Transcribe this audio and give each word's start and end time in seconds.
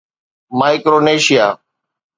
Micronesia 0.59 1.47